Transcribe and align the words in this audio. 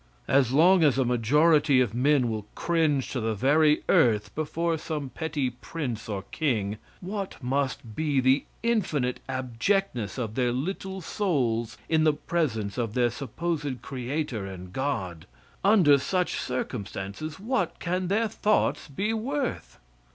As 0.27 0.51
long 0.51 0.83
as 0.83 0.97
a 0.97 1.05
majority 1.05 1.79
of 1.79 1.93
men 1.93 2.27
will 2.27 2.47
cringe 2.55 3.11
to 3.11 3.19
the 3.21 3.35
very 3.35 3.83
earth 3.87 4.33
before 4.33 4.75
some 4.79 5.09
petty 5.11 5.51
prince 5.51 6.09
or 6.09 6.23
king, 6.31 6.79
what 7.01 7.37
must 7.43 7.93
be 7.93 8.19
the 8.19 8.45
infinite 8.63 9.19
abjectness 9.29 10.17
of 10.17 10.33
their 10.33 10.51
little 10.51 11.01
souls 11.01 11.77
in 11.87 12.03
the 12.03 12.13
presence 12.13 12.79
of 12.79 12.95
their 12.95 13.11
supposed 13.11 13.83
creator 13.83 14.43
and 14.47 14.73
God? 14.73 15.27
Under 15.63 15.99
such 15.99 16.37
circumstances, 16.39 17.39
what 17.39 17.77
can 17.77 18.07
their 18.07 18.27
thoughts 18.27 18.87
be 18.87 19.13
worth? 19.13 19.77